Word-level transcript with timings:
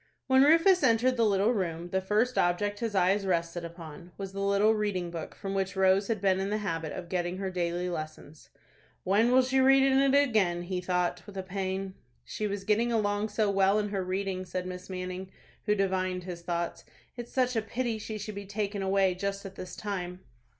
When 0.25 0.41
Rufus 0.41 0.81
entered 0.81 1.15
the 1.15 1.27
little 1.27 1.51
room, 1.53 1.89
the 1.91 2.01
first 2.01 2.35
object 2.35 2.79
his 2.79 2.95
eyes 2.95 3.23
rested 3.23 3.63
upon 3.63 4.13
was 4.17 4.31
the 4.33 4.39
little 4.39 4.73
reading 4.73 5.11
book 5.11 5.35
from 5.35 5.53
which 5.53 5.75
Rose 5.75 6.07
had 6.07 6.19
been 6.19 6.39
in 6.39 6.49
the 6.49 6.57
habit 6.57 6.91
of 6.93 7.07
getting 7.07 7.37
her 7.37 7.51
daily 7.51 7.87
lessons. 7.87 8.49
"When 9.03 9.31
will 9.31 9.43
she 9.43 9.59
read 9.59 9.83
in 9.83 9.99
it 9.99 10.17
again?" 10.19 10.63
he 10.63 10.81
thought, 10.81 11.21
with 11.27 11.37
a 11.37 11.43
pang. 11.43 11.93
"She 12.25 12.47
was 12.47 12.63
getting 12.63 12.91
along 12.91 13.29
so 13.29 13.51
well 13.51 13.77
in 13.77 13.89
her 13.89 14.03
reading," 14.03 14.43
said 14.43 14.65
Miss 14.65 14.89
Manning, 14.89 15.29
who 15.67 15.75
divined 15.75 16.23
his 16.23 16.41
thoughts. 16.41 16.83
"It's 17.15 17.31
such 17.31 17.55
a 17.55 17.61
pity 17.61 17.99
she 17.99 18.17
should 18.17 18.33
be 18.33 18.47
taken 18.47 18.81
away 18.81 19.13
just 19.13 19.45
at 19.45 19.53
this 19.53 19.75
time." 19.75 20.21